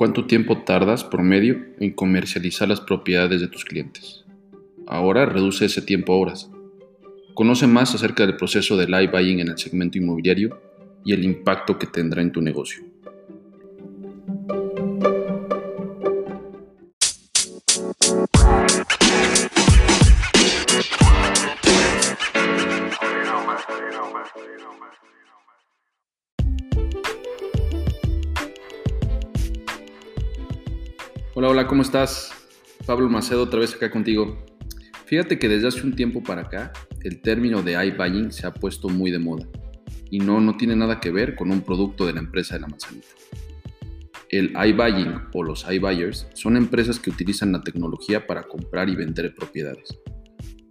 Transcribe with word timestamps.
¿Cuánto 0.00 0.24
tiempo 0.24 0.62
tardas 0.62 1.04
promedio 1.04 1.62
en 1.78 1.92
comercializar 1.92 2.66
las 2.66 2.80
propiedades 2.80 3.42
de 3.42 3.48
tus 3.48 3.66
clientes? 3.66 4.24
Ahora 4.86 5.26
reduce 5.26 5.66
ese 5.66 5.82
tiempo 5.82 6.14
a 6.14 6.16
horas. 6.16 6.50
Conoce 7.34 7.66
más 7.66 7.94
acerca 7.94 8.24
del 8.24 8.38
proceso 8.38 8.78
de 8.78 8.86
live 8.86 9.08
buying 9.08 9.40
en 9.40 9.48
el 9.48 9.58
segmento 9.58 9.98
inmobiliario 9.98 10.58
y 11.04 11.12
el 11.12 11.22
impacto 11.22 11.78
que 11.78 11.86
tendrá 11.86 12.22
en 12.22 12.32
tu 12.32 12.40
negocio. 12.40 12.82
Hola, 31.40 31.48
hola, 31.48 31.66
¿cómo 31.66 31.80
estás? 31.80 32.32
Pablo 32.84 33.08
Macedo 33.08 33.44
otra 33.44 33.60
vez 33.60 33.74
acá 33.74 33.90
contigo. 33.90 34.44
Fíjate 35.06 35.38
que 35.38 35.48
desde 35.48 35.68
hace 35.68 35.86
un 35.86 35.96
tiempo 35.96 36.22
para 36.22 36.42
acá, 36.42 36.70
el 37.02 37.22
término 37.22 37.62
de 37.62 37.82
iBuying 37.82 38.30
se 38.30 38.46
ha 38.46 38.52
puesto 38.52 38.90
muy 38.90 39.10
de 39.10 39.20
moda. 39.20 39.48
Y 40.10 40.18
no, 40.18 40.38
no 40.42 40.58
tiene 40.58 40.76
nada 40.76 41.00
que 41.00 41.10
ver 41.10 41.36
con 41.36 41.50
un 41.50 41.62
producto 41.62 42.04
de 42.04 42.12
la 42.12 42.20
empresa 42.20 42.56
de 42.56 42.60
la 42.60 42.66
manzanita. 42.66 43.08
El 44.28 44.50
iBuying 44.50 45.14
o 45.32 45.42
los 45.42 45.64
iBuyers 45.66 46.26
son 46.34 46.58
empresas 46.58 47.00
que 47.00 47.08
utilizan 47.08 47.52
la 47.52 47.62
tecnología 47.62 48.26
para 48.26 48.42
comprar 48.42 48.90
y 48.90 48.96
vender 48.96 49.34
propiedades. 49.34 49.98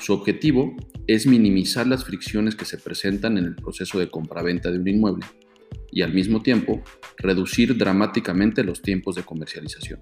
Su 0.00 0.14
objetivo 0.14 0.74
es 1.06 1.26
minimizar 1.26 1.86
las 1.86 2.06
fricciones 2.06 2.56
que 2.56 2.64
se 2.64 2.78
presentan 2.78 3.36
en 3.36 3.44
el 3.44 3.54
proceso 3.54 3.98
de 3.98 4.08
compraventa 4.08 4.70
de 4.70 4.78
un 4.78 4.88
inmueble 4.88 5.26
y 5.92 6.00
al 6.00 6.14
mismo 6.14 6.40
tiempo 6.42 6.82
reducir 7.18 7.76
dramáticamente 7.76 8.64
los 8.64 8.80
tiempos 8.80 9.14
de 9.14 9.24
comercialización. 9.24 10.00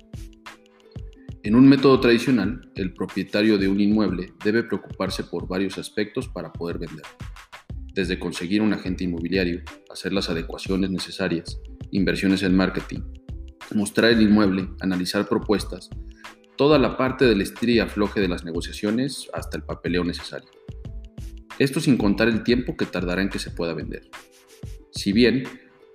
En 1.45 1.57
un 1.57 1.69
método 1.69 1.99
tradicional, 1.99 2.71
el 2.77 2.95
propietario 2.95 3.59
de 3.59 3.67
un 3.67 3.81
inmueble 3.81 4.33
debe 4.45 4.63
preocuparse 4.63 5.25
por 5.25 5.49
varios 5.49 5.77
aspectos 5.77 6.29
para 6.29 6.53
poder 6.53 6.79
vender, 6.79 7.05
desde 7.93 8.21
conseguir 8.21 8.63
un 8.63 8.73
agente 8.73 9.03
inmobiliario, 9.03 9.61
hacer 9.91 10.13
las 10.13 10.31
adecuaciones 10.31 10.91
necesarias, 10.91 11.61
inversiones 11.91 12.45
en 12.45 12.55
marketing, 12.55 13.01
mostrar 13.75 14.13
el 14.13 14.23
inmueble, 14.23 14.69
analizar 14.79 15.29
propuestas, 15.29 15.91
toda 16.57 16.79
la 16.79 16.97
parte 16.97 17.25
del 17.25 17.41
estir 17.41 17.71
y 17.71 17.81
afloje 17.81 18.21
de 18.21 18.29
las 18.29 18.45
negociaciones 18.45 19.29
hasta 19.33 19.57
el 19.57 19.65
papeleo 19.65 20.05
necesario. 20.05 20.49
Esto 21.59 21.81
sin 21.81 21.97
contar 21.97 22.29
el 22.29 22.45
tiempo 22.45 22.77
que 22.77 22.87
tardará 22.87 23.21
en 23.21 23.31
que 23.31 23.41
se 23.41 23.51
pueda 23.51 23.75
vender. 23.75 24.09
Si 24.93 25.13
bien 25.13 25.43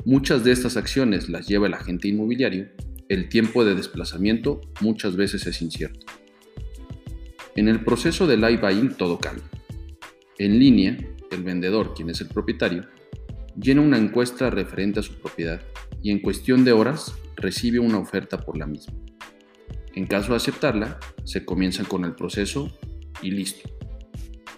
muchas 0.04 0.44
de 0.44 0.52
estas 0.52 0.76
acciones 0.76 1.30
las 1.30 1.48
lleva 1.48 1.68
el 1.68 1.74
agente 1.74 2.10
inmobiliario, 2.10 2.68
el 3.10 3.30
tiempo 3.30 3.64
de 3.64 3.76
desplazamiento 3.76 4.62
muchas 4.82 5.16
veces 5.16 5.46
es 5.48 5.62
incierto. 5.62 6.06
En 7.56 7.68
el 7.68 7.84
proceso 7.84 8.28
de 8.28 8.38
live 8.38 8.58
buying 8.58 8.96
todo 8.96 9.18
cambia. 9.18 9.50
En 10.38 10.60
línea, 10.60 10.98
el 11.32 11.44
vendedor, 11.44 11.94
quien 11.94 12.10
es 12.10 12.22
el 12.22 12.28
propietario, 12.28 12.86
llena 13.60 13.82
una 13.82 13.98
encuesta 13.98 14.50
referente 14.50 15.00
a 15.00 15.04
su 15.04 15.14
propiedad 15.16 15.62
y 16.04 16.12
en 16.12 16.20
cuestión 16.20 16.64
de 16.64 16.74
horas 16.74 17.14
recibe 17.36 17.80
una 17.80 17.98
oferta 17.98 18.38
por 18.38 18.58
la 18.58 18.68
misma. 18.68 18.94
En 19.96 20.06
caso 20.06 20.32
de 20.32 20.38
aceptarla, 20.38 21.00
se 21.24 21.46
comienza 21.46 21.84
con 21.84 22.06
el 22.06 22.14
proceso 22.14 22.78
y 23.22 23.32
listo. 23.32 23.70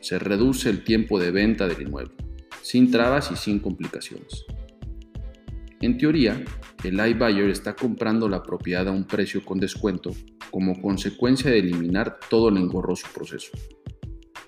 Se 0.02 0.20
reduce 0.20 0.70
el 0.70 0.84
tiempo 0.84 1.20
de 1.20 1.32
venta 1.32 1.68
del 1.68 1.82
inmueble, 1.82 2.14
sin 2.62 2.92
trabas 2.92 3.32
y 3.32 3.36
sin 3.36 3.60
complicaciones. 3.60 4.46
En 5.82 5.98
teoría, 5.98 6.44
el 6.84 7.00
iBuyer 7.00 7.50
está 7.50 7.74
comprando 7.74 8.28
la 8.28 8.44
propiedad 8.44 8.90
a 8.90 8.92
un 8.92 9.06
precio 9.06 9.46
con 9.46 9.62
descuento 9.62 10.12
como 10.52 10.82
consecuencia 10.82 11.50
de 11.50 11.60
eliminar 11.60 12.20
todo 12.30 12.50
el 12.50 12.58
engorroso 12.58 13.08
proceso. 13.14 13.52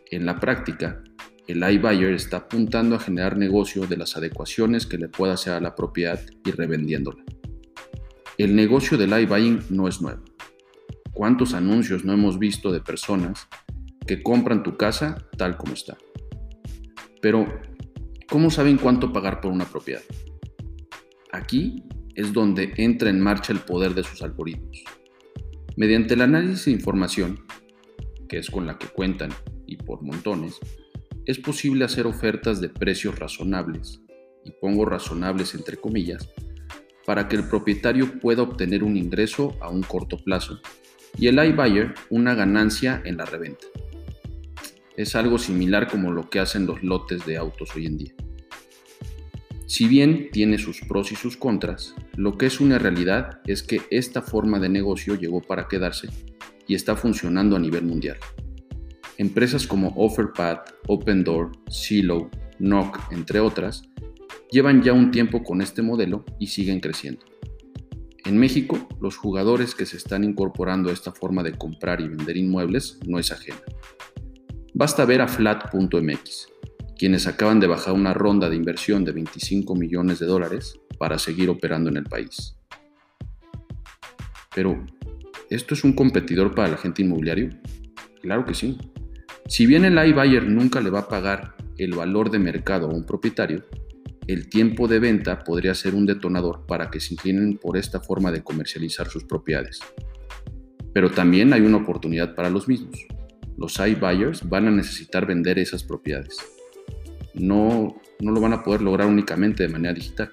En 0.10 0.26
la 0.26 0.38
práctica, 0.38 1.02
el 1.48 1.64
iBuyer 1.64 2.14
está 2.14 2.38
apuntando 2.38 2.96
a 2.96 3.00
generar 3.00 3.38
negocio 3.38 3.88
de 3.88 3.96
las 3.96 4.18
adecuaciones 4.18 4.86
que 4.86 4.98
le 4.98 5.08
pueda 5.08 5.36
hacer 5.36 5.54
a 5.54 5.62
la 5.62 5.74
propiedad 5.74 6.20
y 6.46 6.52
revendiéndola. 6.52 7.24
El 8.38 8.54
negocio 8.54 8.98
del 8.98 9.18
iBuying 9.18 9.62
no 9.70 9.88
es 9.88 10.02
nuevo. 10.02 10.24
¿Cuántos 11.14 11.54
anuncios 11.54 12.04
no 12.04 12.12
hemos 12.12 12.40
visto 12.40 12.74
de 12.74 12.82
personas 12.82 13.48
que 14.06 14.22
compran 14.22 14.64
tu 14.64 14.76
casa 14.76 15.30
tal 15.38 15.56
como 15.56 15.74
está? 15.74 15.98
Pero, 17.22 17.48
¿cómo 18.28 18.50
saben 18.50 18.78
cuánto 18.78 19.14
pagar 19.14 19.40
por 19.40 19.52
una 19.52 19.66
propiedad? 19.66 20.02
Aquí 21.32 21.84
es 22.16 22.34
donde 22.34 22.74
entra 22.78 23.10
en 23.10 23.22
marcha 23.22 23.54
el 23.54 23.60
poder 23.60 23.94
de 23.94 24.04
sus 24.04 24.22
algoritmos. 24.22 24.84
Mediante 25.78 26.16
el 26.16 26.22
análisis 26.22 26.66
de 26.66 26.72
información, 26.72 27.46
que 28.28 28.38
es 28.38 28.50
con 28.50 28.68
la 28.68 28.78
que 28.78 28.88
cuentan 28.88 29.32
y 29.66 29.78
por 29.78 30.02
montones, 30.02 30.60
es 31.26 31.40
posible 31.40 31.86
hacer 31.86 32.06
ofertas 32.08 32.60
de 32.60 32.70
precios 32.70 33.18
razonables, 33.18 34.02
y 34.44 34.52
pongo 34.52 34.86
razonables 34.86 35.56
entre 35.56 35.78
comillas, 35.78 36.28
para 37.06 37.28
que 37.28 37.38
el 37.38 37.48
propietario 37.48 38.20
pueda 38.20 38.44
obtener 38.44 38.84
un 38.84 38.98
ingreso 38.98 39.56
a 39.62 39.70
un 39.70 39.84
corto 39.84 40.18
plazo 40.18 40.60
y 41.18 41.28
el 41.28 41.44
iBuyer 41.44 41.94
una 42.10 42.36
ganancia 42.36 43.02
en 43.06 43.18
la 43.18 43.26
reventa. 43.26 43.68
Es 44.96 45.16
algo 45.16 45.38
similar 45.38 45.90
como 45.90 46.12
lo 46.12 46.30
que 46.30 46.40
hacen 46.40 46.66
los 46.66 46.84
lotes 46.84 47.26
de 47.26 47.38
autos 47.38 47.76
hoy 47.76 47.86
en 47.86 47.98
día. 47.98 48.14
Si 49.72 49.88
bien 49.88 50.28
tiene 50.34 50.58
sus 50.58 50.82
pros 50.82 51.14
y 51.14 51.16
sus 51.16 51.38
contras, 51.38 51.96
lo 52.18 52.38
que 52.38 52.46
es 52.46 52.60
una 52.60 52.78
realidad 52.78 53.40
es 53.46 53.64
que 53.64 53.80
esta 53.90 54.22
forma 54.22 54.60
de 54.60 54.68
negocio 54.68 55.16
llegó 55.16 55.42
para 55.42 55.70
quedarse 55.70 56.10
y 56.68 56.76
está 56.76 56.98
funcionando 56.98 57.56
a 57.56 57.60
nivel 57.60 57.86
mundial. 57.86 58.18
Empresas 59.18 59.66
como 59.66 59.94
OfferPad, 59.96 60.58
OpenDoor, 60.90 61.54
Silo, 61.70 62.30
Knock, 62.60 63.00
entre 63.14 63.40
otras, 63.40 63.84
llevan 64.52 64.84
ya 64.84 64.92
un 64.92 65.10
tiempo 65.10 65.42
con 65.42 65.62
este 65.62 65.82
modelo 65.82 66.26
y 66.38 66.48
siguen 66.48 66.82
creciendo. 66.82 67.26
En 68.26 68.38
México, 68.38 68.90
los 69.00 69.16
jugadores 69.16 69.74
que 69.74 69.86
se 69.86 69.96
están 69.96 70.26
incorporando 70.26 70.90
a 70.90 70.94
esta 70.94 71.14
forma 71.14 71.44
de 71.44 71.58
comprar 71.58 72.02
y 72.02 72.10
vender 72.10 72.36
inmuebles 72.36 73.00
no 73.08 73.20
es 73.20 73.32
ajena. 73.32 73.62
Basta 74.74 75.06
ver 75.06 75.22
a 75.22 75.30
flat.mx, 75.30 76.48
quienes 77.02 77.26
acaban 77.26 77.60
de 77.60 77.66
bajar 77.66 77.96
una 77.96 78.14
ronda 78.14 78.48
de 78.48 78.56
inversión 78.56 79.04
de 79.04 79.12
25 79.12 79.74
millones 79.74 80.20
de 80.20 80.28
dólares 80.28 80.80
para 81.00 81.18
seguir 81.18 81.50
operando 81.50 81.90
en 81.90 81.98
el 81.98 82.04
país. 82.04 82.56
Pero, 84.54 84.86
¿esto 85.50 85.74
es 85.74 85.84
un 85.84 85.94
competidor 85.94 86.54
para 86.54 86.68
el 86.68 86.76
agente 86.76 87.02
inmobiliario? 87.02 87.50
Claro 88.22 88.46
que 88.46 88.54
sí. 88.54 88.78
Si 89.48 89.66
bien 89.66 89.84
el 89.84 89.98
iBuyer 90.10 90.48
nunca 90.48 90.80
le 90.80 90.92
va 90.92 91.00
a 91.00 91.08
pagar 91.08 91.56
el 91.80 91.96
valor 91.96 92.30
de 92.30 92.38
mercado 92.38 92.86
a 92.86 92.94
un 92.94 93.04
propietario, 93.04 93.66
el 94.28 94.48
tiempo 94.48 94.88
de 94.88 95.00
venta 95.00 95.40
podría 95.40 95.74
ser 95.74 95.96
un 95.96 96.06
detonador 96.06 96.68
para 96.68 96.92
que 96.92 97.00
se 97.00 97.16
inclinen 97.16 97.58
por 97.58 97.78
esta 97.78 98.00
forma 98.00 98.32
de 98.32 98.44
comercializar 98.44 99.08
sus 99.08 99.24
propiedades. 99.24 99.80
Pero 100.94 101.10
también 101.10 101.52
hay 101.52 101.62
una 101.62 101.78
oportunidad 101.78 102.36
para 102.36 102.52
los 102.52 102.68
mismos. 102.68 103.08
Los 103.58 103.80
iBuyers 103.80 104.48
van 104.48 104.68
a 104.68 104.72
necesitar 104.72 105.26
vender 105.26 105.58
esas 105.58 105.84
propiedades 105.84 106.38
no, 107.34 108.02
no 108.20 108.32
lo 108.32 108.42
van 108.42 108.54
a 108.54 108.64
poder 108.64 108.82
lograr 108.82 109.08
únicamente 109.08 109.64
de 109.64 109.70
manera 109.70 109.94
digital. 109.94 110.30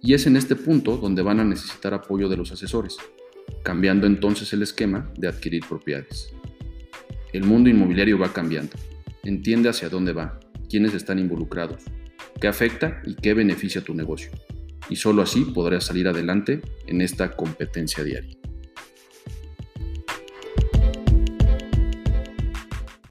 Y 0.00 0.14
es 0.14 0.26
en 0.26 0.36
este 0.36 0.54
punto 0.54 0.96
donde 0.96 1.22
van 1.22 1.40
a 1.40 1.44
necesitar 1.44 1.94
apoyo 1.94 2.28
de 2.28 2.36
los 2.36 2.52
asesores, 2.52 2.96
cambiando 3.62 4.06
entonces 4.06 4.52
el 4.52 4.62
esquema 4.62 5.10
de 5.16 5.28
adquirir 5.28 5.64
propiedades. 5.66 6.34
El 7.32 7.44
mundo 7.44 7.70
inmobiliario 7.70 8.18
va 8.18 8.32
cambiando. 8.32 8.76
Entiende 9.22 9.70
hacia 9.70 9.88
dónde 9.88 10.12
va, 10.12 10.38
quiénes 10.68 10.94
están 10.94 11.18
involucrados, 11.18 11.82
qué 12.40 12.48
afecta 12.48 13.00
y 13.06 13.14
qué 13.14 13.32
beneficia 13.32 13.82
tu 13.82 13.94
negocio. 13.94 14.30
Y 14.90 14.96
solo 14.96 15.22
así 15.22 15.40
podrás 15.54 15.84
salir 15.84 16.06
adelante 16.06 16.60
en 16.86 17.00
esta 17.00 17.34
competencia 17.34 18.04
diaria. 18.04 18.36